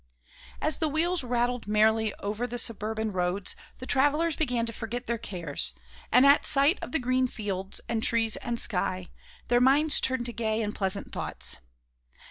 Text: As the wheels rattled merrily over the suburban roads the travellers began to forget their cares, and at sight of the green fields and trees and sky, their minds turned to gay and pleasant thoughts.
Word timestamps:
As 0.63 0.79
the 0.79 0.87
wheels 0.87 1.23
rattled 1.23 1.67
merrily 1.67 2.11
over 2.15 2.47
the 2.47 2.57
suburban 2.57 3.11
roads 3.11 3.55
the 3.77 3.85
travellers 3.85 4.35
began 4.35 4.65
to 4.65 4.73
forget 4.73 5.05
their 5.05 5.19
cares, 5.19 5.73
and 6.11 6.25
at 6.25 6.43
sight 6.43 6.79
of 6.81 6.91
the 6.91 6.97
green 6.97 7.27
fields 7.27 7.81
and 7.87 8.01
trees 8.01 8.35
and 8.37 8.59
sky, 8.59 9.09
their 9.47 9.61
minds 9.61 9.99
turned 9.99 10.25
to 10.25 10.33
gay 10.33 10.59
and 10.63 10.73
pleasant 10.73 11.11
thoughts. 11.11 11.57